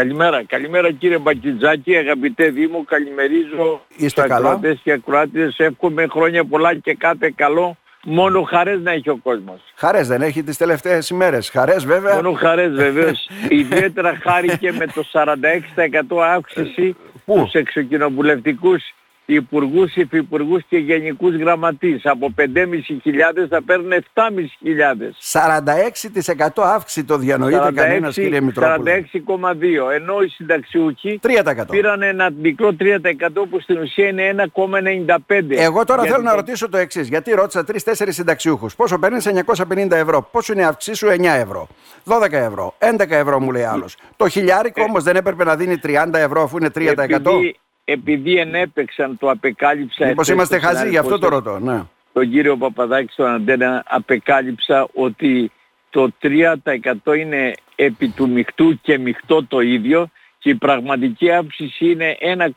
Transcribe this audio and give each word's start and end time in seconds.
Καλημέρα, 0.00 0.44
καλημέρα 0.44 0.92
κύριε 0.92 1.18
Μπακιτζάκη, 1.18 1.96
αγαπητέ 1.96 2.48
Δήμο, 2.48 2.84
καλημερίζω 2.84 3.80
Είστε 3.96 4.20
καλά; 4.20 4.36
ακροατές 4.36 4.80
και 4.82 4.92
ακροάτες, 4.92 5.58
εύχομαι 5.58 6.06
χρόνια 6.06 6.44
πολλά 6.44 6.74
και 6.74 6.94
κάθε 6.94 7.32
καλό, 7.36 7.76
μόνο 8.04 8.42
χαρές 8.42 8.80
να 8.80 8.90
έχει 8.90 9.10
ο 9.10 9.16
κόσμος. 9.16 9.60
Χαρές 9.74 10.08
δεν 10.08 10.22
έχει 10.22 10.42
τις 10.42 10.56
τελευταίες 10.56 11.08
ημέρες. 11.08 11.50
Χαρές 11.50 11.84
βέβαια. 11.84 12.14
Μόνο 12.14 12.32
χαρές 12.32 12.72
βεβαίως. 12.72 13.28
Ιδιαίτερα 13.48 14.18
χάρηκε 14.22 14.72
με 14.72 14.86
το 14.86 15.04
46% 15.12 16.22
αύξηση 16.22 16.96
Πού; 17.24 17.38
στους 17.38 17.52
εξοκοινοβουλευτικούς 17.52 18.82
υπουργούς, 19.26 19.94
υφυπουργούς 19.96 20.62
και 20.68 20.76
γενικούς 20.76 21.36
γραμματείς. 21.36 22.00
Από 22.06 22.34
5.500 22.36 23.46
θα 23.48 23.62
παίρνουν 23.62 23.92
7.500. 23.92 25.16
46% 25.32 26.62
αύξηση 26.62 27.04
το 27.04 27.16
διανοείται 27.18 27.72
κανένας 27.74 28.14
κύριε 28.14 28.40
Μητρόπουλο. 28.40 28.84
46,2 28.84 29.90
ενώ 29.94 30.20
οι 30.20 30.28
συνταξιούχοι 30.28 31.18
3%. 31.22 31.66
πήραν 31.70 32.02
ένα 32.02 32.30
μικρό 32.42 32.76
3% 32.80 33.46
που 33.50 33.60
στην 33.60 33.78
ουσία 33.78 34.08
είναι 34.08 34.22
1,95. 34.54 35.56
Εγώ 35.56 35.84
τώρα 35.84 36.00
Γιατί 36.02 36.14
θέλω 36.14 36.22
να 36.24 36.30
το- 36.30 36.36
ρωτήσω 36.36 36.68
το 36.68 36.76
εξής. 36.76 37.08
Γιατί 37.08 37.30
ρώτησα 37.30 37.64
τρει-τέσσερι 37.64 38.12
συνταξιούχους. 38.12 38.74
Πόσο 38.76 38.98
παίρνεις; 38.98 39.26
950 39.26 39.96
ευρώ. 39.96 40.28
Πόσο 40.32 40.52
είναι 40.52 40.62
η 40.62 40.64
αύξησή 40.64 40.96
σου; 40.96 41.08
9 41.08 41.34
ευρώ. 41.34 41.68
12 42.04 42.32
ευρώ. 42.38 42.74
11 42.78 43.16
ευρώ 43.16 43.40
μου 43.40 43.50
λέει 43.50 43.62
άλλος. 43.64 43.96
Το 44.16 44.28
χιλιάρικο 44.28 44.82
όμως 44.82 45.02
δεν 45.02 45.16
έπρεπε 45.16 45.44
να 45.44 45.56
δίνει 45.56 45.78
30 45.78 46.18
ευρώ 46.18 46.42
αφού 46.42 46.56
είναι 46.56 46.70
3%. 46.70 47.30
επειδή, 47.30 47.56
επειδή 47.88 48.36
ενέπαιξαν 48.36 49.18
το 49.18 49.30
απεκάλυψα 49.30 50.06
Μήπως 50.06 50.28
εχθές 50.28 50.34
είμαστε 50.34 50.58
στον 50.58 50.68
χαζοί, 50.68 50.88
γι' 50.88 50.98
αυτό 50.98 51.18
το 51.18 51.26
συνάδελφο 51.26 51.50
ρωτώ. 51.50 51.64
Ναι. 51.72 51.82
τον 52.12 52.30
κύριο 52.30 52.56
Παπαδάκη 52.56 53.12
στον 53.12 53.26
Αντένα 53.26 53.82
απεκάλυψα 53.86 54.88
ότι 54.94 55.50
το 55.90 56.08
3% 56.22 57.16
είναι 57.16 57.52
επί 57.74 58.08
του 58.08 58.28
μειχτού 58.28 58.80
και 58.80 58.98
μειχτό 58.98 59.44
το 59.44 59.60
ίδιο 59.60 60.08
και 60.38 60.50
η 60.50 60.54
πραγματική 60.54 61.30
αύξηση 61.30 61.90
είναι 61.90 62.16
1,92, 62.20 62.56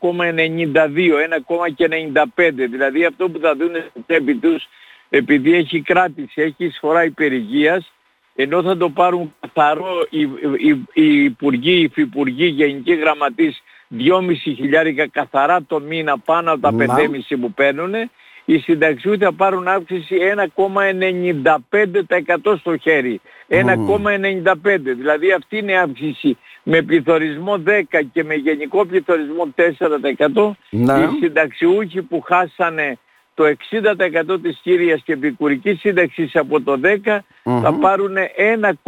1,95. 1.46 2.24
Δηλαδή 2.70 3.04
αυτό 3.04 3.28
που 3.28 3.38
θα 3.38 3.54
δουν 3.56 3.70
στην 3.90 4.04
τσέπη 4.06 4.34
τους 4.34 4.68
επειδή 5.08 5.54
έχει 5.54 5.80
κράτηση, 5.80 6.42
έχει 6.42 6.64
εισφορά 6.64 7.04
υπερηγείας 7.04 7.92
ενώ 8.34 8.62
θα 8.62 8.76
το 8.76 8.90
πάρουν 8.90 9.34
καθαρό 9.40 10.06
οι, 10.10 10.20
οι, 10.58 10.86
οι 10.92 11.24
υπουργοί, 11.24 11.72
οι 11.72 11.82
υφυπουργοί, 11.82 12.46
γενικοί 12.46 12.94
γραμματείς 12.94 13.62
2,5 13.98 14.34
χιλιάρικα 14.34 15.08
καθαρά 15.08 15.62
το 15.66 15.80
μήνα 15.80 16.18
πάνω 16.18 16.52
από 16.52 16.60
τα 16.60 16.72
Μα. 16.72 16.86
5,5 16.86 17.36
που 17.40 17.52
παίρνουν 17.52 17.94
οι 18.44 18.58
συνταξιούχοι 18.58 19.18
θα 19.18 19.32
πάρουν 19.32 19.68
αύξηση 19.68 20.16
1,95% 20.54 22.56
στο 22.58 22.76
χέρι. 22.76 23.20
1,95. 23.48 24.80
Δηλαδή 24.82 25.32
αυτή 25.32 25.58
είναι 25.58 25.72
η 25.72 25.76
αύξηση 25.76 26.38
με 26.62 26.82
πληθωρισμό 26.82 27.62
10 27.66 27.82
και 28.12 28.24
με 28.24 28.34
γενικό 28.34 28.86
πληθωρισμό 28.86 29.54
4%. 29.54 30.50
Ναι. 30.70 30.92
Οι 30.92 31.08
συνταξιούχοι 31.20 32.02
που 32.02 32.20
χάσανε 32.20 32.98
το 33.40 33.46
60% 34.34 34.42
της 34.42 34.58
κύριας 34.62 35.02
και 35.04 35.12
επικουρικής 35.12 35.80
σύνταξης 35.80 36.36
από 36.36 36.60
το 36.60 36.80
10 37.04 37.18
θα 37.62 37.72
πάρουν 37.80 38.14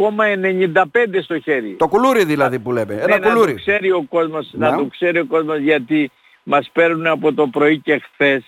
1,95 0.07 1.21
στο 1.23 1.39
χέρι. 1.39 1.75
Το 1.79 1.87
κουλούρι 1.87 2.23
δηλαδή 2.25 2.59
που 2.59 2.71
λέμε. 2.71 2.93
Ένα 2.93 3.07
Ναι, 3.07 3.15
να 3.15 3.19
το 3.21 3.29
κουλούρι. 3.29 3.53
ξέρει 3.53 3.91
ο 3.91 4.05
κόσμος, 4.09 4.49
να 4.53 4.69
Να. 4.69 4.77
το 4.77 4.85
ξέρει 4.85 5.19
ο 5.19 5.25
κόσμος 5.25 5.57
γιατί 5.59 6.11
μας 6.43 6.69
παίρνουν 6.73 7.07
από 7.07 7.33
το 7.33 7.47
πρωί 7.47 7.77
και 7.79 8.01
χθες. 8.13 8.43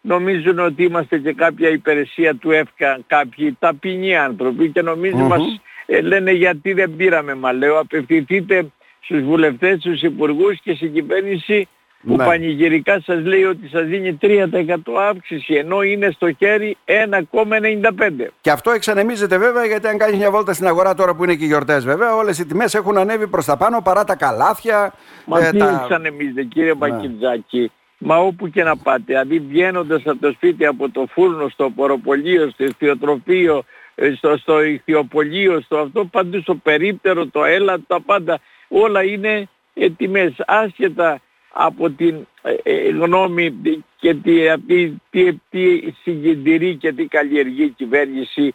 Νομίζουν 0.00 0.58
ότι 0.58 0.82
είμαστε 0.82 1.18
και 1.18 1.32
κάποια 1.32 1.68
υπηρεσία 1.68 2.34
του 2.34 2.50
ΕΦΚΑ, 2.50 3.00
κάποιοι 3.06 3.56
ταπεινοί 3.58 4.16
άνθρωποι 4.16 4.68
και 4.68 4.82
νομίζουν 4.82 5.22
μας 5.26 5.60
ε, 5.86 6.00
λένε 6.00 6.30
γιατί 6.32 6.72
δεν 6.72 6.96
πήραμε. 6.96 7.34
Μα 7.34 7.52
λέω 7.52 7.78
απευθυνθείτε 7.78 8.66
στους 9.00 9.22
βουλευτές, 9.22 9.78
στους 9.80 10.02
υπουργούς 10.02 10.60
και 10.62 10.74
στην 10.74 10.92
κυβέρνηση 10.92 11.68
που 12.06 12.16
Ναι. 12.16 12.24
πανηγυρικά 12.24 13.00
σας 13.04 13.24
λέει 13.24 13.44
ότι 13.44 13.68
σας 13.68 13.84
δίνει 13.86 14.12
3% 14.14 14.98
αύξηση 15.08 15.54
ενώ 15.54 15.82
είναι 15.82 16.10
στο 16.10 16.32
χέρι 16.32 16.76
1,95. 16.84 18.30
Και 18.40 18.50
αυτό 18.50 18.70
εξανεμίζεται 18.70 19.38
βέβαια 19.38 19.64
γιατί 19.64 19.86
αν 19.86 19.98
κάνεις 19.98 20.16
μια 20.18 20.30
βόλτα 20.30 20.52
στην 20.52 20.66
αγορά 20.66 20.94
τώρα 20.94 21.14
που 21.14 21.24
είναι 21.24 21.34
και 21.34 21.44
οι 21.44 21.46
γιορτές, 21.46 21.84
βέβαια, 21.84 22.14
όλες 22.14 22.38
οι 22.38 22.46
τιμές 22.46 22.74
έχουν 22.74 22.98
ανέβει 22.98 23.26
προς 23.28 23.44
τα 23.44 23.56
πάνω 23.56 23.80
παρά 23.82 24.04
τα 24.04 24.16
καλάθια. 24.16 24.92
Μα 25.24 25.40
ε, 25.46 25.50
τι 25.50 25.58
τα- 25.58 25.80
εξανεμίζετε 25.82 26.42
κύριε 26.44 26.74
Μπακιτζάκη. 26.74 27.70
Μα 27.98 28.16
όπου 28.16 28.48
και 28.50 28.62
να 28.62 28.76
πάτε, 28.76 29.02
δηλαδή 29.06 29.38
βγαίνοντας 29.38 30.02
από 30.06 30.20
το 30.20 30.32
σπίτι, 30.32 30.66
από 30.66 30.90
το 30.90 31.06
φούρνο, 31.10 31.48
στο 31.48 31.70
ποροπολείο, 31.70 32.50
στο 32.50 32.64
ηθιοτροφείο, 32.64 33.62
ε, 33.94 34.12
στο, 34.16 34.36
στο 34.36 34.62
ηθιοπολείο, 34.62 35.60
στο 35.60 35.78
αυτό, 35.78 36.04
παντού 36.04 36.40
στο 36.40 36.54
περίπτερο, 36.54 37.26
το 37.26 37.44
έλα, 37.44 37.76
τα 37.86 38.00
πάντα, 38.00 38.38
όλα 38.68 39.02
είναι 39.04 39.48
ε, 39.74 39.90
τιμές. 39.90 40.32
Άσχετα 40.46 41.20
από 41.60 41.90
την 41.90 42.26
ε, 42.42 42.54
ε, 42.62 42.88
γνώμη 42.88 43.54
και 43.96 44.14
τι, 44.14 44.32
τι, 44.66 44.92
τι, 45.10 45.32
τι 45.50 45.92
συγκεντηρεί 46.02 46.76
και 46.76 46.92
τι 46.92 47.06
καλλιεργεί 47.06 47.62
η 47.62 47.74
κυβέρνηση 47.76 48.54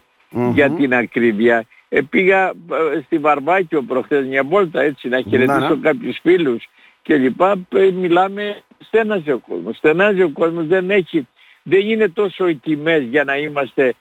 για 0.52 0.70
την 0.70 0.94
ακρίβεια. 0.94 1.66
Ε, 1.88 2.00
πήγα 2.00 2.48
ε, 2.48 3.00
στη 3.04 3.18
Βαρβάκιο 3.18 3.82
προχθές 3.82 4.26
μια 4.26 4.44
βόλτα 4.44 4.82
έτσι 4.82 5.08
να 5.08 5.20
χαιρετήσω 5.20 5.74
ναι. 5.74 5.80
κάποιους 5.80 6.18
φίλους 6.22 6.68
και 7.02 7.16
λοιπά. 7.16 7.66
Ε, 7.74 7.90
Μιλάμε, 7.90 8.62
στέναζε 8.78 9.32
ο 9.32 9.38
κόσμος. 9.38 9.76
Στενάζει 9.76 10.22
ο 10.22 10.30
κόσμος, 10.30 10.66
δεν 10.66 10.90
έχει, 10.90 11.28
δεν 11.62 11.88
είναι 11.88 12.08
τόσο 12.08 12.48
οι 12.48 12.54
τιμές 12.54 13.02
για 13.02 13.24
να 13.24 13.36
είμαστε, 13.36 13.94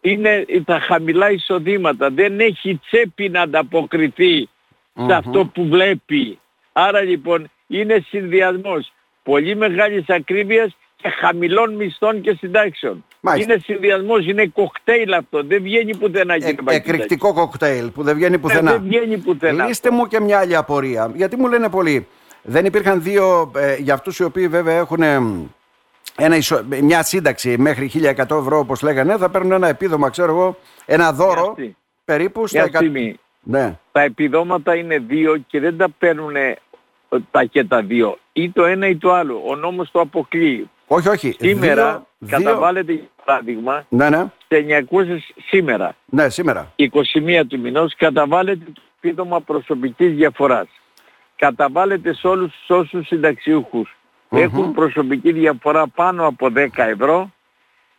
είναι 0.00 0.44
τα 0.64 0.78
χαμηλά 0.78 1.30
εισοδήματα. 1.30 2.10
Δεν 2.10 2.40
έχει 2.40 2.80
τσέπη 2.86 3.28
να 3.28 3.40
ανταποκριθεί 3.40 4.48
σε 5.06 5.14
αυτό 5.14 5.50
που 5.54 5.66
βλέπει. 5.68 6.38
Άρα 6.72 7.00
λοιπόν 7.00 7.50
είναι 7.66 8.04
συνδυασμός 8.08 8.92
πολύ 9.22 9.56
μεγάλης 9.56 10.04
ακρίβειας 10.08 10.76
και 10.96 11.08
χαμηλών 11.08 11.74
μισθών 11.74 12.20
και 12.20 12.36
συντάξεων. 12.38 13.04
Μάλιστα. 13.20 13.52
Είναι 13.52 13.62
συνδυασμός, 13.64 14.26
είναι 14.26 14.46
κοκτέιλ 14.46 15.12
αυτό. 15.12 15.42
Δεν 15.44 15.62
βγαίνει 15.62 15.96
πουθενά 15.96 16.34
Ε, 16.34 16.38
κύριε 16.38 16.54
Μπακητάκη. 16.62 16.90
εκρηκτικό 16.90 17.32
κοκτέιλ 17.32 17.90
που 17.90 18.02
δεν 18.02 18.14
βγαίνει 18.16 18.34
Ε, 18.34 18.38
πουθενά. 18.38 18.70
Δεν 18.72 18.82
βγαίνει 18.82 19.18
πουθενά. 19.18 19.66
Λύστε 19.66 19.90
μου 19.90 20.06
και 20.06 20.20
μια 20.20 20.38
άλλη 20.38 20.56
απορία. 20.56 21.10
Γιατί 21.14 21.36
μου 21.36 21.48
λένε 21.48 21.68
πολλοί. 21.68 22.06
Δεν 22.42 22.64
υπήρχαν 22.64 23.02
δύο 23.02 23.50
ε, 23.56 23.76
για 23.76 23.94
αυτούς 23.94 24.18
οι 24.18 24.24
οποίοι 24.24 24.48
βέβαια 24.48 24.76
έχουν 24.76 25.02
ε, 25.02 25.20
ένα 26.16 26.36
ισο- 26.36 26.64
μια 26.82 27.02
σύνταξη 27.02 27.58
μέχρι 27.58 27.90
1100 27.94 28.16
ευρώ 28.18 28.58
όπως 28.58 28.82
λέγανε 28.82 29.16
θα 29.16 29.30
παίρνουν 29.30 29.52
ένα 29.52 29.68
επίδομα 29.68 30.10
ξέρω 30.10 30.32
εγώ 30.32 30.58
ένα 30.86 31.12
δώρο 31.12 31.48
αυτή. 31.50 31.76
περίπου 32.04 32.46
στα 32.46 32.58
Μια 32.58 32.66
εκα- 32.68 32.78
στιγμή. 32.78 33.16
Ναι. 33.42 33.78
Τα 33.92 34.00
επιδόματα 34.00 34.74
είναι 34.74 34.98
δύο 34.98 35.36
και 35.46 35.60
δεν 35.60 35.76
τα 35.76 35.88
παίρνουν 35.98 36.34
τα 37.30 37.44
και 37.44 37.64
τα 37.64 37.82
δύο. 37.82 38.18
Ή 38.32 38.50
το 38.50 38.64
ένα 38.64 38.86
ή 38.88 38.96
το 38.96 39.12
άλλο. 39.12 39.42
Ο 39.46 39.54
νόμος 39.56 39.90
το 39.90 40.00
αποκλείει. 40.00 40.70
Όχι, 40.86 41.08
όχι. 41.08 41.36
Σήμερα 41.38 42.06
Δύο- 42.18 42.38
δύο- 42.38 42.38
καταβάλλεται 42.44 42.92
για 42.92 43.08
παράδειγμα 43.24 43.84
Ναι, 43.88 44.08
ναι. 44.08 44.24
σε 44.48 44.56
900 44.56 45.34
σήμερα. 45.48 45.96
Ναι, 46.06 46.28
σήμερα. 46.28 46.72
21 46.76 47.44
του 47.48 47.60
μηνός 47.60 47.94
καταβάλλεται 47.96 48.64
το 48.72 48.80
επίδομα 49.00 49.40
προσωπικής 49.40 50.14
διαφοράς. 50.14 50.66
Καταβάλλεται 51.36 52.14
σε 52.14 52.26
όλους 52.26 52.52
τους 52.52 52.76
όσους 52.76 53.06
συνταξιούχους 53.06 53.96
έχουν 54.30 54.72
προσωπική 54.72 55.32
διαφορά 55.32 55.86
πάνω 55.88 56.26
από 56.26 56.50
10 56.50 56.86
ευρώ 56.88 57.30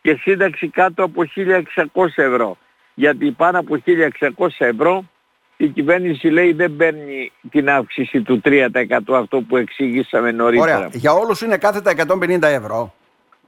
και 0.02 0.18
σύνταξη 0.20 0.68
κάτω 0.68 1.02
από 1.02 1.24
1.600 1.34 2.22
ευρώ. 2.22 2.56
Γιατί 2.94 3.30
πάνω 3.30 3.58
από 3.58 3.76
1.600 3.84 4.64
ευρώ 4.64 5.04
η 5.60 5.68
κυβέρνηση 5.68 6.28
λέει 6.28 6.52
δεν 6.52 6.76
παίρνει 6.76 7.32
την 7.50 7.70
αύξηση 7.70 8.22
του 8.22 8.40
3% 8.44 8.68
αυτό 9.08 9.40
που 9.40 9.56
εξήγησαμε 9.56 10.30
νωρίτερα. 10.30 10.76
Ωραία. 10.76 10.90
Για 10.92 11.12
όλους 11.12 11.40
είναι 11.40 11.56
κάθετα 11.56 11.92
150 12.20 12.42
ευρώ. 12.42 12.94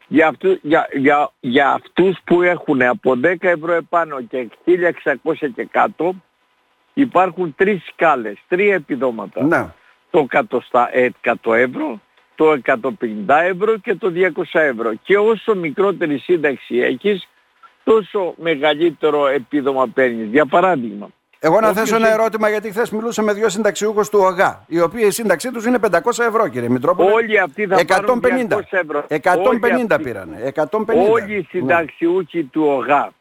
Για, 0.07 0.29
αυτού, 0.29 0.59
για, 0.63 0.89
για, 0.93 1.33
για 1.41 1.71
αυτούς 1.71 2.19
που 2.25 2.43
έχουν 2.43 2.83
από 2.83 3.15
10 3.25 3.35
ευρώ 3.41 3.73
επάνω 3.73 4.21
και 4.23 4.49
1.600 4.65 5.35
και 5.55 5.65
κάτω 5.71 6.15
υπάρχουν 6.95 7.55
τρεις 7.57 7.85
σκάλες, 7.93 8.39
τρία 8.49 8.75
επιδόματα. 8.75 9.45
Ναι. 9.45 9.67
Το 10.11 10.27
100, 10.31 10.89
ε, 10.93 11.09
100 11.43 11.55
ευρώ, 11.55 12.01
το 12.35 12.53
150 12.53 13.43
ευρώ 13.43 13.77
και 13.77 13.95
το 13.95 14.11
200 14.11 14.61
ευρώ. 14.61 14.93
Και 15.03 15.19
όσο 15.19 15.55
μικρότερη 15.55 16.19
σύνταξη 16.19 16.77
έχεις, 16.77 17.29
τόσο 17.85 18.35
μεγαλύτερο 18.37 19.27
επίδομα 19.27 19.89
παίρνεις. 19.89 20.29
Για 20.31 20.47
παράδειγμα, 20.47 21.09
Εγώ 21.43 21.61
να 21.61 21.69
Όποιος 21.69 21.85
θέσω 21.85 21.97
ένα 21.97 22.07
έχει- 22.09 22.19
ερώτημα 22.19 22.49
γιατί 22.49 22.71
χθες 22.71 22.91
μιλούσα 22.91 23.23
με 23.23 23.33
δύο 23.33 23.49
συνταξιούχους 23.49 24.09
του 24.09 24.19
ΟΓΑ, 24.23 24.65
οι 24.67 24.81
οποίοι 24.81 25.05
η 25.07 25.11
σύνταξή 25.11 25.51
τους 25.51 25.65
είναι 25.65 25.79
500 25.79 26.25
ευρώ, 26.25 26.49
κύριε 26.49 26.69
Μητρόπουλε. 26.69 27.11
όλοι 27.11 27.39
αυτοί 27.39 27.67
θα 27.67 27.85
πάρουν 27.85 28.05
150. 28.23 28.57
200 28.57 28.77
ευρώ. 28.79 29.05
150 29.09 29.95
Όλοι 29.95 30.03
πήρανε. 30.05 30.41
150. 30.55 31.11
Όλοι 31.11 31.35
οι 31.35 31.47
συνταξιούχοι 31.51 32.45
του 32.45 32.63
ΟΓΑ 32.67 33.13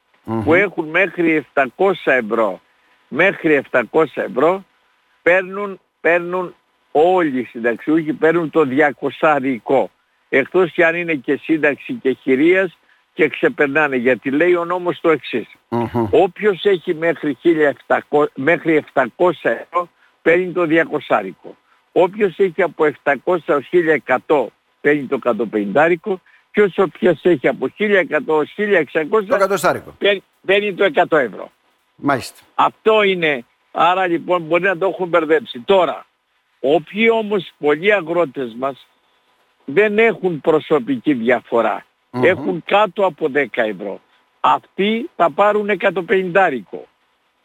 που 0.43 0.53
έχουν 0.53 0.85
μέχρι 0.89 1.35
700 1.35 2.11
ευρώ, 2.11 2.61
μέχρι 3.07 3.53
700 3.53 4.21
ευρώ, 4.21 4.63
παίρνουν, 5.21 5.79
παίρνουν 6.01 6.55
όλοι 6.91 7.39
οι 7.39 7.43
συνταξιούχοι 7.43 8.13
παίρνουν 8.13 8.49
το 8.49 8.65
200 8.65 9.89
Εκτός 10.29 10.71
και 10.71 10.85
αν 10.85 10.95
είναι 10.95 11.13
και 11.13 11.39
σύνταξη 11.43 11.93
και 11.93 12.17
χειρίας 12.21 12.77
και 13.19 13.27
ξεπερνάνε. 13.27 13.95
Γιατί 13.95 14.31
λέει 14.31 14.55
ο 14.55 14.65
νόμος 14.65 14.99
το 15.01 15.09
εξής. 15.09 15.47
Μμμ. 15.69 16.07
Όποιος 16.11 16.63
έχει 16.63 16.93
μέχρι, 16.93 17.37
1700, 18.09 18.23
μέχρι 18.35 18.83
700 18.93 19.03
ευρώ 19.41 19.89
παίρνει 20.21 20.51
το 20.51 20.65
200 21.07 21.29
Όποιος 21.91 22.37
έχει 22.37 22.61
από 22.61 22.85
700 23.03 23.37
έως 23.45 23.69
1100 24.27 24.45
παίρνει 24.81 25.03
το 25.03 25.19
150 25.23 26.11
και 26.51 26.61
όσο 26.61 26.87
ποιος 26.87 27.19
έχει 27.23 27.47
από 27.47 27.67
1100 27.77 28.27
έως 28.27 28.53
1600 28.57 29.47
το 29.47 29.57
παίρνει, 29.97 30.23
παίρνει 30.45 30.73
το 30.73 30.89
100 31.09 31.17
ευρώ. 31.17 31.51
Μάλιστα. 31.95 32.41
Αυτό 32.55 33.03
είναι, 33.03 33.45
άρα 33.71 34.07
λοιπόν 34.07 34.41
μπορεί 34.41 34.63
να 34.63 34.77
το 34.77 34.87
έχουν 34.87 35.07
μπερδέψει. 35.07 35.59
Τώρα, 35.59 36.05
όποιοι 36.59 37.09
όμως 37.11 37.51
πολλοί 37.57 37.93
αγρότες 37.93 38.55
μας 38.59 38.87
δεν 39.65 39.97
έχουν 39.97 40.41
προσωπική 40.41 41.13
Έχουν 42.11 42.63
κάτω 42.65 43.05
από 43.05 43.27
10 43.33 43.45
ευρώ. 43.53 43.99
Αυτοί 44.39 45.09
θα 45.15 45.31
πάρουν 45.31 45.69
150 45.69 46.49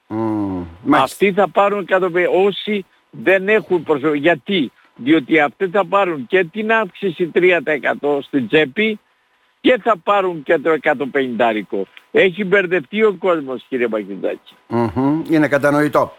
Mm, 0.08 0.64
Αυτοί 0.90 1.32
θα 1.32 1.48
πάρουν 1.48 1.86
150 1.90 2.26
όσοι 2.46 2.84
δεν 3.10 3.48
έχουν 3.48 3.82
προσωπική. 3.82 4.18
Γιατί; 4.18 4.72
Διότι 4.96 5.40
αυτοί 5.40 5.68
θα 5.68 5.86
πάρουν 5.86 6.26
και 6.26 6.44
την 6.44 6.72
αύξηση 6.72 7.30
3% 7.34 8.20
στην 8.22 8.48
τσέπη 8.48 9.00
και 9.60 9.78
θα 9.82 9.96
πάρουν 9.96 10.42
και 10.42 10.58
το 10.58 10.76
150. 10.82 11.76
Έχει 12.10 12.44
μπερδευτεί 12.44 13.02
ο 13.04 13.16
κόσμος 13.18 13.64
κύριε 13.68 13.88
Είναι 15.28 15.48
κατανοητό. 15.48 16.12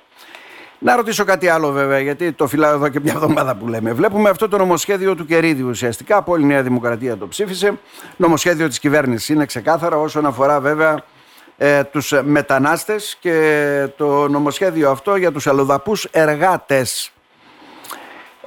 Να 0.85 0.95
ρωτήσω 0.95 1.23
κάτι 1.23 1.47
άλλο 1.47 1.71
βέβαια, 1.71 1.99
γιατί 1.99 2.31
το 2.31 2.47
φυλάω 2.47 2.73
εδώ 2.73 2.89
και 2.89 2.99
μια 2.99 3.13
εβδομάδα 3.13 3.55
που 3.55 3.67
λέμε. 3.67 3.93
Βλέπουμε 3.93 4.29
αυτό 4.29 4.47
το 4.47 4.57
νομοσχέδιο 4.57 5.15
του 5.15 5.25
Κερίδη 5.25 5.61
ουσιαστικά. 5.61 6.17
Από 6.17 6.31
όλη 6.31 6.43
η 6.43 6.45
Νέα 6.45 6.63
Δημοκρατία 6.63 7.17
το 7.17 7.27
ψήφισε. 7.27 7.79
Νομοσχέδιο 8.15 8.67
της 8.67 8.79
κυβέρνησης 8.79 9.29
είναι 9.29 9.45
ξεκάθαρα 9.45 9.97
όσον 9.97 10.25
αφορά 10.25 10.59
βέβαια 10.59 11.03
ε, 11.57 11.83
τους 11.83 12.13
μετανάστες 12.23 13.17
και 13.19 13.87
το 13.97 14.27
νομοσχέδιο 14.27 14.89
αυτό 14.89 15.15
για 15.15 15.31
τους 15.31 15.47
αλλοδαπούς 15.47 16.07
εργάτες. 16.11 17.11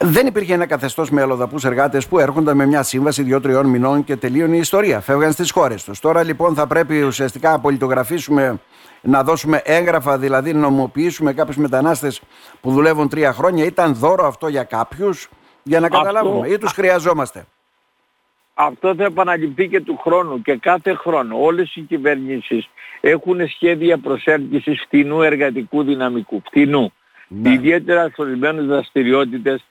Δεν 0.01 0.27
υπήρχε 0.27 0.55
ένα 0.55 0.67
καθεστώς 0.67 1.11
με 1.11 1.23
αλλοδαπούς 1.23 1.65
εργάτες 1.65 2.07
που 2.07 2.19
έρχονταν 2.19 2.57
με 2.57 2.67
μια 2.67 2.83
σύμβαση 2.83 3.23
δύο-τριών 3.23 3.67
μηνών 3.67 4.05
και 4.05 4.17
τελείωνε 4.17 4.57
η 4.57 4.59
ιστορία. 4.59 5.01
Φεύγαν 5.01 5.33
στις 5.33 5.51
χώρες 5.51 5.85
τους. 5.85 6.01
Τώρα 6.01 6.23
λοιπόν 6.23 6.55
θα 6.55 6.67
πρέπει 6.67 7.03
ουσιαστικά 7.03 7.51
να 7.51 7.61
πολιτογραφήσουμε, 7.61 8.61
να 9.01 9.23
δώσουμε 9.23 9.61
έγγραφα, 9.65 10.19
δηλαδή 10.19 10.53
να 10.53 10.59
νομοποιήσουμε 10.59 11.33
κάποιους 11.33 11.57
μετανάστες 11.57 12.21
που 12.61 12.71
δουλεύουν 12.71 13.09
τρία 13.09 13.33
χρόνια. 13.33 13.65
Ήταν 13.65 13.95
δώρο 13.95 14.27
αυτό 14.27 14.49
για 14.49 14.63
κάποιους, 14.65 15.29
για 15.63 15.81
να 15.81 15.89
καταλάβουμε, 15.89 16.41
αυτό... 16.41 16.53
ή 16.53 16.59
τους 16.59 16.73
χρειαζόμαστε; 16.73 17.47
Αυτό 18.55 18.95
θα 18.95 19.05
επαναληφθεί 19.05 19.69
και 19.69 19.81
του 19.81 19.97
χρόνου 20.03 20.43
και 20.43 20.57
κάθε 20.57 20.95
χρόνο 20.95 21.43
όλες 21.43 21.77
οι 21.77 21.81
κυβερνήσεις 21.81 22.69
έχουν 23.01 23.49
σχέδια 23.49 23.99
προσέλκυσης 23.99 24.83
φτηνού 24.83 25.23
εργατικού 25.23 25.83
δυναμικού. 25.83 26.43
Φτηνού. 26.47 26.93
Ναι. 27.29 27.53
Ιδιαίτερα 27.53 28.09
σε 28.09 28.15
ορισμένες 28.23 28.65
δραστηριότητες 28.65 29.65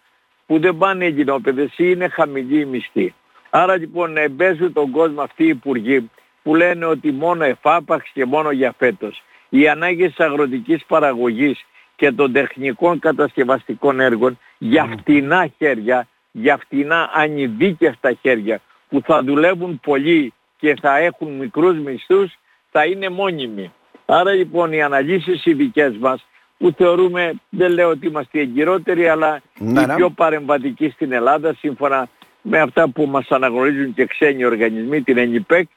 που 0.48 0.60
δεν 0.60 0.78
πάνε 0.78 1.06
εγγυνόπαιδες 1.06 1.70
ή 1.70 1.74
είναι 1.78 2.08
χαμηλή 2.08 2.60
η 2.60 2.66
μισθή. 2.66 3.14
Άρα 3.50 3.78
λοιπόν 3.78 4.18
εμπέζουν 4.18 4.74
τον 4.74 4.92
κόσμο 4.92 5.22
αυτοί 5.22 5.44
οι 5.44 5.48
υπουργοί 5.48 6.10
που 6.44 6.56
λένε 6.56 6.86
ότι 6.86 7.12
μόνο 7.12 7.44
εφάπαξ 7.44 8.10
και 8.14 8.26
μόνο 8.26 8.52
για 8.52 8.74
φέτος. 8.78 9.24
Οι 9.50 9.68
ανάγκες 9.70 10.08
της 10.08 10.26
αγροτικής 10.26 10.86
παραγωγής 10.86 11.66
και 11.96 12.12
των 12.12 12.32
τεχνικών 12.32 13.00
κατασκευαστικών 13.00 14.00
έργων 14.00 14.40
για 14.58 14.86
φτηνά 14.98 15.50
χέρια, 15.58 16.08
για 16.32 16.58
φτηνά 16.58 17.10
ανειδίκευτα 17.14 18.14
χέρια 18.22 18.62
που 18.90 19.02
θα 19.06 19.24
δουλεύουν 19.24 19.80
πολύ 19.80 20.34
και 20.58 20.76
θα 20.82 20.98
έχουν 20.98 21.32
μικρούς 21.32 21.78
μισθούς 21.78 22.38
θα 22.72 22.86
είναι 22.86 23.10
μόνιμοι. 23.10 23.74
Άρα 24.06 24.32
λοιπόν 24.32 24.74
οι 24.74 24.82
αναλύσεις 24.82 25.46
οι 25.46 25.54
δικές 25.54 25.98
μας 25.98 26.26
που 26.58 26.74
θεωρούμε, 26.78 27.34
δεν 27.50 27.72
λέω 27.72 27.90
ότι 27.90 28.08
είμαστε 28.08 28.40
εγκυρότεροι, 28.40 29.08
αλλά 29.08 29.42
ναι, 29.58 29.82
οι 29.82 29.86
ναι. 29.86 29.96
πιο 29.96 30.10
παρεμβατικοί 30.10 30.90
στην 30.90 31.12
Ελλάδα, 31.12 31.54
σύμφωνα 31.54 32.08
με 32.42 32.60
αυτά 32.60 32.90
που 32.90 33.06
μας 33.06 33.28
αναγνωρίζουν 33.30 33.94
και 33.94 34.06
ξένοι 34.06 34.46
οργανισμοί, 34.46 35.02
την 35.02 35.18
ΕΝΙΠΕΚ, 35.18 35.68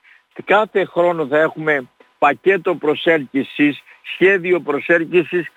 κάθε 0.45 0.85
χρόνο 0.85 1.27
θα 1.27 1.39
έχουμε 1.39 1.89
πακέτο 2.19 2.75
προσέλκυσης, 2.75 3.83
σχέδιο 4.03 4.61
προσέλκυσης 4.61 5.49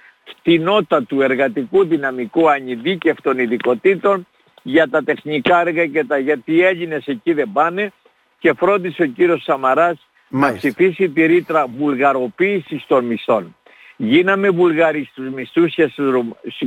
του 1.07 1.21
εργατικού 1.21 1.85
δυναμικού 1.85 2.49
ανειδίκευτων 2.49 3.39
ειδικοτήτων 3.39 4.27
για 4.63 4.89
τα 4.89 5.03
τεχνικά 5.03 5.59
έργα 5.59 5.85
και 5.85 6.03
τα 6.03 6.17
γιατί 6.17 6.53
οι 6.53 6.63
Έλληνες 6.63 7.05
εκεί 7.07 7.33
δεν 7.33 7.49
πάνε 7.53 7.91
και 8.39 8.53
φρόντισε 8.53 9.01
ο 9.01 9.05
κύριος 9.05 9.43
Σαμαράς 9.43 10.07
να 10.29 10.53
ψηφίσει 10.53 11.09
τη 11.09 11.25
ρήτρα 11.25 11.67
βουλγαροποίησης 11.77 12.85
των 12.87 13.05
μισθών. 13.05 13.55
Γίναμε 13.95 14.49
Βουλγαροί 14.49 15.09
στους 15.11 15.29
μισθούς 15.29 15.73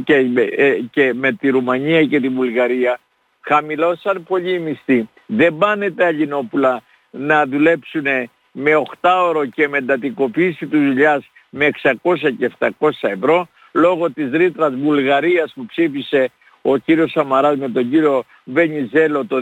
και, 0.05 0.15
ε, 0.57 0.79
και 0.91 1.15
με 1.15 1.33
τη 1.33 1.49
Ρουμανία 1.49 2.05
και 2.05 2.21
τη 2.21 2.29
Βουλγαρία. 2.29 2.99
Χαμηλώσαν 3.41 4.25
πολύ 4.29 4.53
οι 4.53 4.59
μισθοί. 4.59 5.09
Δεν 5.27 5.57
πάνε 5.57 5.91
τα 5.91 6.05
Ελληνόπουλα 6.05 6.83
να 7.11 7.47
δουλέψουν 7.47 8.07
με 8.53 8.77
8 9.01 9.27
ώρο 9.29 9.47
και 9.47 9.69
με 9.69 9.79
εντατικοποίηση 9.79 10.67
τους 10.67 10.81
δουλειάς 10.81 11.31
με 11.51 11.71
600 11.83 11.93
και 12.39 12.51
700 12.59 12.89
ευρώ 13.01 13.49
λόγω 13.73 14.11
της 14.11 14.31
ρήτρας 14.31 14.75
Βουλγαρίας 14.75 15.53
που 15.55 15.67
ψήφισε 15.67 16.31
ο 16.63 16.77
κύριος 16.77 17.11
Σαμαράς 17.11 17.57
με 17.57 17.69
τον 17.69 17.91
κύριο 17.91 18.25
Βενιζέλο 18.45 19.27
το 19.27 19.37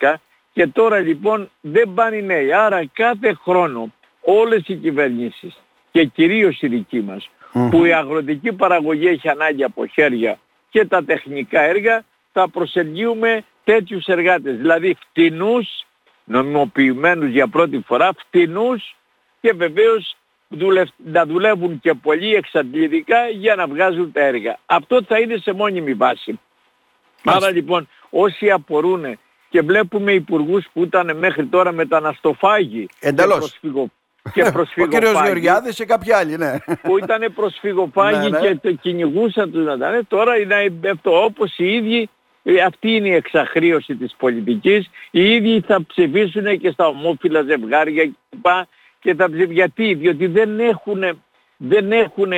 2012 0.00 0.14
και 0.52 0.66
τώρα 0.66 0.98
λοιπόν 0.98 1.50
δεν 1.60 1.92
πάνε 1.94 2.16
οι 2.16 2.22
νέοι. 2.22 2.52
Άρα 2.52 2.86
κάθε 2.92 3.34
χρόνο 3.42 3.92
όλες 4.20 4.62
οι 4.66 4.74
κυβερνήσεις 4.74 5.63
και 5.94 6.04
κυρίως 6.04 6.60
η 6.60 6.66
δική 6.68 7.00
μας 7.00 7.30
που 7.70 7.84
η 7.84 7.92
αγροτική 7.92 8.52
παραγωγή 8.52 9.06
έχει 9.06 9.28
ανάγκη 9.28 9.64
από 9.64 9.86
χέρια 9.86 10.38
και 10.70 10.84
τα 10.84 11.04
τεχνικά 11.04 11.60
έργα 11.60 12.04
θα 12.32 12.48
προσελγύουμε 12.48 13.44
τέτοιους 13.64 14.06
εργάτες. 14.06 14.56
Δηλαδή 14.56 14.96
φτηνούς, 15.00 15.86
νομιμοποιημένους 16.24 17.30
για 17.30 17.48
πρώτη 17.48 17.82
φορά, 17.86 18.10
φτηνούς 18.18 18.96
και 19.40 19.52
βεβαίως 19.52 20.16
να 20.96 21.26
δουλεύουν 21.26 21.80
και 21.80 21.94
πολύ 21.94 22.34
εξαντλητικά 22.34 23.28
για 23.28 23.54
να 23.54 23.66
βγάζουν 23.66 24.12
τα 24.12 24.20
έργα. 24.20 24.58
Αυτό 24.66 25.02
θα 25.02 25.18
είναι 25.18 25.36
σε 25.36 25.52
μόνιμη 25.52 25.94
βάση. 25.94 26.40
Άρα 27.24 27.50
λοιπόν 27.50 27.88
όσοι 28.10 28.50
απορούν 28.50 29.18
και 29.48 29.60
βλέπουμε 29.62 30.12
υπουργούς 30.12 30.66
που 30.72 30.82
ήταν 30.82 31.16
μέχρι 31.16 31.46
τώρα 31.46 31.72
μεταναστοφάγοι 31.72 32.88
Εντελώς 33.00 33.58
και 33.60 33.68
προσφυγοφάγοι. 34.32 34.82
Ο 34.82 34.86
κύριος 34.86 35.24
Γεωργιάδης 35.24 35.76
και 35.76 35.84
κάποιοι 35.84 36.12
άλλοι, 36.12 36.36
ναι. 36.36 36.58
Που 36.82 36.98
ήταν 36.98 37.32
προσφυγοφάγοι 37.34 38.30
ναι, 38.30 38.38
ναι. 38.38 38.48
και 38.48 38.58
το 38.62 38.72
κυνηγούσαν 38.72 39.52
τους 39.52 39.64
να 39.64 39.72
ήταν. 39.72 40.06
Τώρα 40.08 40.38
είναι 40.38 40.90
αυτό 40.90 41.24
όπως 41.24 41.58
οι 41.58 41.74
ίδιοι, 41.74 42.08
ε, 42.42 42.60
αυτή 42.60 42.90
είναι 42.90 43.08
η 43.08 43.14
εξαχρίωση 43.14 43.96
της 43.96 44.14
πολιτικής, 44.18 44.90
οι 45.10 45.34
ίδιοι 45.34 45.60
θα 45.66 45.84
ψηφίσουν 45.86 46.58
και 46.58 46.70
στα 46.70 46.86
ομόφυλα 46.86 47.42
ζευγάρια 47.42 48.12
και 49.00 49.14
θα 49.14 49.26
ψηφίσουν. 49.26 49.52
Γιατί, 49.52 49.94
διότι 49.94 50.26
δεν 50.26 50.60
έχουν, 50.60 51.22
δεν 51.56 51.92
έχουν 51.92 52.32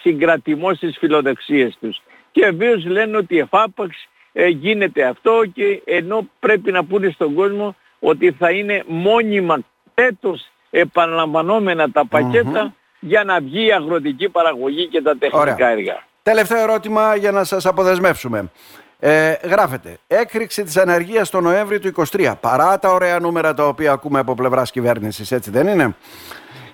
συγκρατημό 0.00 0.74
στις 0.74 0.96
φιλοδεξίες 0.98 1.76
τους. 1.80 2.02
Και 2.32 2.44
βεβαίως 2.44 2.84
λένε 2.84 3.16
ότι 3.16 3.38
εφάπαξ 3.38 4.08
ε, 4.32 4.46
γίνεται 4.46 5.04
αυτό 5.04 5.42
και 5.54 5.82
ενώ 5.84 6.28
πρέπει 6.40 6.72
να 6.72 6.84
πούνε 6.84 7.10
στον 7.10 7.34
κόσμο 7.34 7.76
ότι 7.98 8.30
θα 8.30 8.50
είναι 8.50 8.82
μόνιμα 8.86 9.58
έτος 9.94 10.52
επαναλαμβανόμενα 10.72 11.90
τα 11.90 12.06
πακετα 12.06 12.74
για 13.00 13.24
να 13.24 13.40
βγει 13.40 13.66
η 13.66 13.72
αγροτική 13.72 14.28
παραγωγή 14.28 14.86
και 14.86 15.02
τα 15.02 15.16
τεχνικά 15.16 15.68
έργα. 15.68 16.04
Τελευταίο 16.22 16.58
ερώτημα 16.58 17.16
για 17.16 17.30
να 17.30 17.44
σας 17.44 17.66
αποδεσμεύσουμε. 17.66 18.50
Ε, 18.98 19.32
γράφεται, 19.42 19.98
έκρηξη 20.06 20.62
της 20.62 20.76
ανεργίας 20.76 21.30
το 21.30 21.40
Νοέμβριο 21.40 21.80
του 21.80 21.92
23, 22.12 22.34
παρά 22.40 22.78
τα 22.78 22.90
ωραία 22.90 23.20
νούμερα 23.20 23.54
τα 23.54 23.66
οποία 23.66 23.92
ακούμε 23.92 24.18
από 24.18 24.34
πλευράς 24.34 24.70
κυβέρνησης, 24.70 25.32
έτσι 25.32 25.50
δεν 25.50 25.66
είναι; 25.66 25.94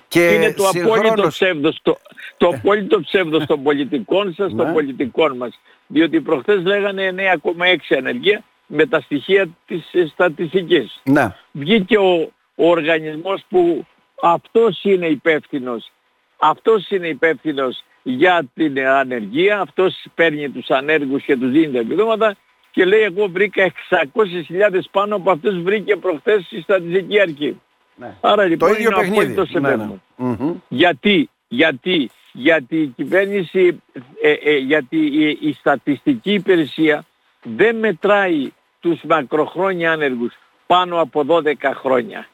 Και 0.07 0.27
είναι 0.27 0.53
το 0.53 0.67
απόλυτο 0.67 1.27
ψεύδος, 1.27 1.79
το, 1.81 1.97
το 2.37 2.47
απόλυτο 2.47 3.01
ψεύδος 3.01 3.45
των 3.45 3.63
πολιτικών 3.63 4.33
σας, 4.33 4.55
των 4.55 4.65
ναι. 4.67 4.73
πολιτικών 4.73 5.37
μας. 5.37 5.59
Διότι 5.87 6.21
προχθές 6.21 6.63
λέγανε 6.63 7.13
9,6 7.43 7.95
ανεργία 7.97 8.43
με 8.65 8.85
τα 8.85 9.01
στοιχεία 9.01 9.49
της 9.67 9.83
στατιστικής. 10.11 11.01
Ναι. 11.03 11.35
Βγήκε 11.51 11.97
ο, 11.97 12.31
ο 12.61 12.69
οργανισμός 12.69 13.41
που 13.49 13.85
αυτός 14.21 14.83
είναι 14.83 15.07
υπεύθυνος. 15.07 15.91
Αυτός 16.39 16.89
είναι 16.89 17.07
υπεύθυνος 17.07 17.83
για 18.03 18.49
την 18.53 18.79
ανεργία, 18.79 19.59
αυτός 19.59 20.05
παίρνει 20.15 20.49
τους 20.49 20.69
ανέργους 20.69 21.23
και 21.23 21.37
τους 21.37 21.51
δίνει 21.51 21.73
τα 21.73 21.79
επιδόματα 21.79 22.35
και 22.71 22.85
λέει 22.85 23.01
εγώ 23.01 23.27
βρήκα 23.27 23.71
600.000 23.89 24.79
πάνω 24.91 25.15
από 25.15 25.31
αυτούς 25.31 25.61
βρήκε 25.61 25.95
προχθές 25.95 26.43
στη 26.45 26.61
στατιστική 26.61 27.19
αρχή. 27.19 27.61
Ναι. 27.95 28.15
Άρα 28.21 28.45
λοιπόν 28.45 28.69
το 28.69 28.75
ίδιο 28.75 29.01
είναι 29.03 29.07
απόλυτο 29.07 29.59
ναι, 29.59 29.75
ναι. 29.75 30.53
Γιατί, 30.67 31.29
γιατί, 31.47 32.09
γιατί 32.31 32.77
η 32.81 32.87
κυβέρνηση, 32.87 33.81
ε, 34.21 34.31
ε, 34.31 34.57
γιατί 34.57 34.97
η, 34.97 35.37
η 35.41 35.53
στατιστική 35.53 36.33
υπηρεσία 36.33 37.05
δεν 37.43 37.75
μετράει 37.75 38.51
τους 38.79 39.01
μακροχρόνια 39.03 39.91
άνεργους 39.91 40.33
πάνω 40.67 41.01
από 41.01 41.25
12 41.27 41.53
χρόνια. 41.73 42.27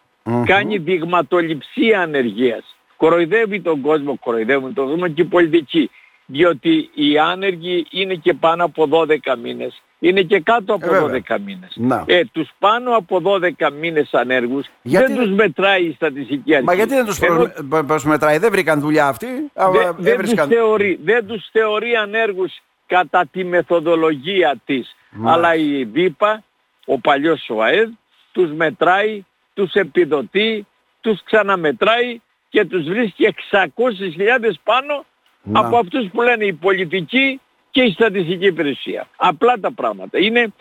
Κάνει 0.45 0.77
δειγματοληψία 0.77 2.01
ανεργίας. 2.01 2.75
Κοροϊδεύει 2.97 3.61
τον 3.61 3.81
κόσμο, 3.81 4.17
κοροϊδεύουν 4.17 4.73
τον 4.73 4.85
κόσμο 4.87 5.07
και 5.07 5.21
οι 5.21 5.25
πολιτικοί. 5.25 5.89
διότι 6.27 6.89
οι 6.93 7.17
άνεργοι 7.19 7.85
είναι 7.91 8.13
και 8.15 8.33
πάνω 8.33 8.63
από 8.63 8.87
12 8.87 9.35
μήνες. 9.41 9.81
Είναι 9.99 10.21
και 10.21 10.39
κάτω 10.39 10.73
από 10.73 10.95
Ε, 10.95 10.99
12 10.99 11.39
μήνες. 11.45 11.71
Να. 11.75 12.03
Ε, 12.07 12.21
τους 12.31 12.49
πάνω 12.59 12.95
από 12.95 13.19
12 13.21 13.71
μήνες 13.79 14.13
ανέργους 14.13 14.65
Γιατί- 14.81 15.13
δεν 15.13 15.21
τους 15.23 15.31
μετράει 15.35 15.83
η 15.85 15.93
στατιστική 15.93 16.53
αρχή. 16.53 16.65
Μα 16.65 16.73
γιατί 16.73 16.93
δεν 16.93 17.05
τους 17.05 17.19
Ενώ 17.19 17.51
προ... 17.69 17.83
προσμετράει, 17.83 18.37
δεν 18.37 18.51
βρήκαν 18.51 18.79
δουλειά 18.79 19.07
αυτοί. 19.07 19.25
Α, 19.53 19.69
δεν, 19.71 19.81
δεν, 19.81 19.95
τους 19.95 20.05
έβρισκαν- 20.07 20.49
θεωρεί, 20.51 20.99
δεν 21.03 21.27
τους 21.27 21.49
θεωρεί 21.51 21.95
ανέργους 21.95 22.53
κατά 22.87 23.25
τη 23.31 23.43
μεθοδολογία 23.43 24.55
της. 24.65 24.95
Μάλιστα. 25.11 25.33
Αλλά 25.49 25.55
η 25.55 25.83
ΔΥΠΑ, 25.83 26.43
ο 26.85 26.99
παλιός 26.99 27.43
ΣΟΑΕΔ, 27.43 27.89
τους 28.31 28.51
μετράει, 28.51 29.23
τους 29.55 29.73
επιδοτεί, 29.73 30.65
τους 31.01 31.23
ξαναμετράει 31.23 32.21
και 32.49 32.65
τους 32.65 32.83
βρίσκει 32.83 33.35
600.000 33.51 34.59
πάνω 34.63 35.05
Να. 35.43 35.59
από 35.59 35.77
αυτούς 35.77 36.07
που 36.11 36.21
λένε 36.21 36.45
η 36.45 36.53
πολιτική 36.53 37.39
και 37.71 37.81
η 37.81 37.91
στατιστική 37.91 38.45
υπηρεσία. 38.45 39.07
Απλά 39.15 39.53
τα 39.59 39.71
πράγματα. 39.71 40.19
Είναι 40.19 40.53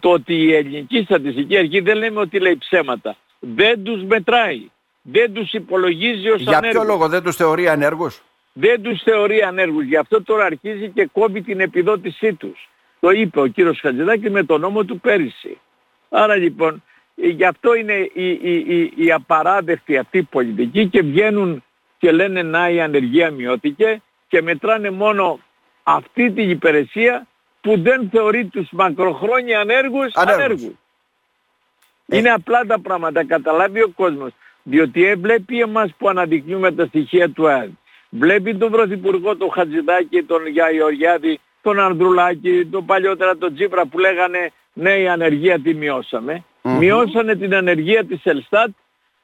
το 0.00 0.10
ότι 0.10 0.34
η 0.34 0.54
ελληνική 0.54 1.02
στατιστική 1.02 1.56
αρχή 1.56 1.80
δεν 1.80 1.96
λέμε 1.96 2.20
ότι 2.20 2.38
λέει 2.38 2.56
ψέματα. 2.56 3.16
Δεν 3.38 3.82
τους 3.82 4.02
μετράει. 4.04 4.70
Δεν 5.02 5.32
τους 5.32 5.52
υπολογίζει 5.52 6.28
ως 6.30 6.40
Για 6.40 6.58
ποιο 6.58 6.58
ανέργους 6.58 6.86
λόγο 6.86 7.08
δεν 7.08 7.22
τους 7.22 7.36
θεωρεί 7.36 7.68
ανέργους; 7.68 8.22
δεν 8.52 8.82
τους 8.82 9.02
θεωρεί 9.02 9.42
ανέργους. 9.42 9.84
Γι' 9.84 9.96
αυτό 9.96 10.22
τώρα 10.22 10.44
αρχίζει 10.44 10.88
και 10.88 11.08
κόβει 11.12 11.42
την 11.42 11.60
επιδότησή 11.60 12.34
τους. 12.34 12.68
Το 13.00 13.10
είπε 13.10 13.40
ο 13.40 13.46
κύριος 13.46 13.80
Χατζηδάκης 13.80 14.30
με 14.30 14.42
τον 14.44 14.60
νόμο 14.60 14.84
του 14.84 15.00
πέρυσι. 15.00 15.58
Άρα 16.08 16.34
λοιπόν, 16.36 16.74
ε, 16.74 16.82
γι' 17.20 17.44
αυτό 17.44 17.74
είναι 17.74 17.92
η, 18.12 18.30
η, 18.30 18.52
η, 18.52 18.92
η 18.96 19.12
απαράδεκτη 19.12 19.96
αυτή 19.96 20.22
πολιτική 20.22 20.86
και 20.88 21.02
βγαίνουν 21.02 21.64
και 21.98 22.12
λένε 22.12 22.42
να 22.42 22.70
η 22.70 22.80
ανεργία 22.80 23.30
μειώθηκε 23.30 24.02
και 24.28 24.42
μετράνε 24.42 24.90
μόνο 24.90 25.40
αυτή 25.82 26.32
την 26.32 26.50
υπηρεσία 26.50 27.26
που 27.60 27.80
δεν 27.80 28.08
θεωρεί 28.12 28.44
τους 28.44 28.68
μακροχρόνια 28.70 29.60
ανέργους 29.60 30.14
Ανέργους. 30.14 30.44
ανέργους. 30.44 30.72
Είναι 32.06 32.30
απλά 32.30 32.64
τα 32.66 32.80
πράγματα, 32.80 33.24
καταλάβει 33.24 33.82
ο 33.82 33.88
κόσμος. 33.88 34.30
Διότι 34.62 35.06
ε, 35.06 35.14
βλέπει 35.14 35.60
εμάς 35.60 35.94
που 35.98 36.08
αναδεικνύουμε 36.08 36.72
τα 36.72 36.86
στοιχεία 36.86 37.30
του 37.30 37.48
ΑΕΔ. 37.48 37.70
Βλέπει 38.08 38.56
τον 38.56 38.70
Πρωθυπουργό, 38.70 39.36
τον 39.36 39.50
Χατζηδάκη, 39.50 40.22
τον 40.22 40.46
Γιάννη 40.46 40.76
Γεωργιάδη, 40.76 41.40
τον 41.62 41.80
Ανδρουλάκη, 41.80 42.66
τον 42.70 42.86
παλιότερα 42.86 43.36
τον 43.36 43.54
Τσίπρα 43.54 43.86
που 43.86 43.98
λέγανε 43.98 44.50
ναι 44.72 44.98
η 44.98 45.08
ανεργία 45.08 45.60
τη 45.60 45.74
μειώσαμε. 45.74 46.44
Μειώσανε 46.76 47.34
την 47.34 47.54
ανεργία 47.54 48.04
της 48.04 48.20
Ελστάτ 48.24 48.68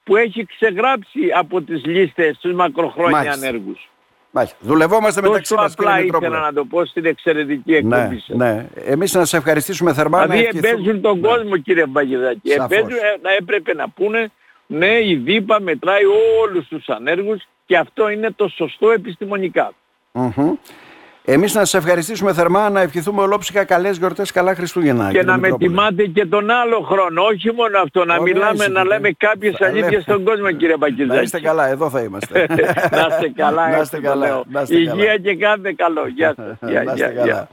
που 0.04 0.16
έχει 0.16 0.46
ξεγράψει 0.46 1.20
από 1.36 1.62
τις 1.62 1.84
λίστες 1.84 2.38
τους 2.38 2.52
μακροχρόνια 2.52 3.10
Μάλιστα. 3.16 3.46
ανέργους. 3.48 3.88
Μάλιστα. 4.30 4.56
Δουλευόμαστε 4.60 5.20
μεταξύ 5.20 5.48
Τόσο 5.54 5.62
μας 5.62 5.74
κύριε 5.74 5.90
απλά 5.90 6.02
Μητρόπουλε. 6.04 6.30
ήθελα 6.30 6.46
να 6.46 6.52
το 6.52 6.64
πω 6.64 6.84
στην 6.84 7.04
εξαιρετική 7.04 7.74
εκπομπή 7.74 7.94
Ναι, 8.14 8.18
σας. 8.26 8.36
ναι. 8.36 8.66
Εμείς 8.74 9.14
να 9.14 9.20
σας 9.20 9.32
ευχαριστήσουμε 9.32 9.92
θερμά. 9.94 10.18
να 10.18 10.26
Δηλαδή 10.26 10.44
ευχηθούμε- 10.44 10.72
εμπέζουν 10.72 11.00
τον 11.00 11.18
Ναι. 11.20 11.28
κόσμο 11.28 11.56
κύριε 11.56 11.86
Μπαγιδάκη. 11.86 12.48
Σαφώς. 12.48 12.64
Εμπέζουν, 12.78 12.98
ε, 12.98 13.18
να 13.22 13.32
έπρεπε 13.38 13.74
να 13.74 13.88
πούνε 13.88 14.30
ναι 14.66 14.98
η 15.04 15.14
ΔΥΠΑ 15.16 15.60
μετράει 15.60 16.02
όλους 16.42 16.66
τους 16.68 16.88
ανέργους 16.88 17.42
και 17.66 17.76
αυτό 17.76 18.08
είναι 18.08 18.30
το 18.36 18.48
σωστό 18.48 18.90
επιστημονικά. 18.90 19.72
Μμμ. 20.12 20.52
Εμείς 21.26 21.54
να 21.54 21.60
σας 21.60 21.74
ευχαριστήσουμε 21.74 22.32
θερμά, 22.32 22.70
να 22.70 22.80
ευχηθούμε 22.80 23.22
ολόψυχα 23.22 23.64
καλές 23.64 23.96
γιορτές, 23.96 24.30
καλά 24.32 24.54
Χριστούγεννα. 24.54 25.04
και 25.04 25.10
κύριε 25.10 25.24
να 25.24 25.32
με 25.32 25.38
Μητρόπουλε. 25.40 25.68
τιμάτε 25.68 26.04
και 26.06 26.26
τον 26.26 26.50
άλλο 26.50 26.80
χρόνο. 26.80 27.22
Όχι 27.22 27.52
μόνο 27.52 27.78
αυτό, 27.84 28.04
να 28.04 28.14
Ωραία, 28.16 28.22
μιλάμε, 28.34 28.54
είσαι, 28.54 28.68
να 28.68 28.80
κύριε. 28.80 28.96
λέμε 28.96 29.10
κάποιες 29.16 29.54
Θα 29.58 29.66
αλήθειες 29.66 29.90
λέμε. 29.90 30.02
στον 30.02 30.24
κόσμο 30.24 30.50
κύριε 30.52 30.76
Να 30.76 30.86
είστε 30.86 31.06
Μπακιζάκη. 31.06 31.44
καλά, 31.44 31.68
εδώ 31.68 31.90
θα 31.90 32.00
είμαστε. 32.00 32.46
να 32.98 33.06
είστε 33.10 33.32
καλά, 33.36 33.62
Να 33.62 33.68
είστε 33.68 33.80
έτσι 33.80 33.96
το 33.96 34.00
καλά, 34.02 34.26
λέω. 34.26 34.44
να 34.50 34.60
είστε 34.60 34.76
Υγεία 34.76 34.92
καλά. 34.94 35.18
και 35.18 35.36
κάθε 35.36 35.72
καλό. 35.76 36.06
Γεια 36.14 36.34
σας. 36.36 36.56
Να 36.60 36.70
Γεια, 36.70 36.82
είστε 36.82 36.94
γεια, 36.94 37.06
καλά. 37.08 37.24
γεια. 37.24 37.48